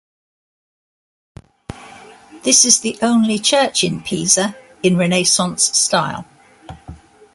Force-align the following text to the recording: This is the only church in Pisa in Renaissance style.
This 2.43 2.65
is 2.65 2.79
the 2.79 2.97
only 3.03 3.37
church 3.37 3.83
in 3.83 4.01
Pisa 4.01 4.55
in 4.81 4.97
Renaissance 4.97 5.61
style. 5.77 6.25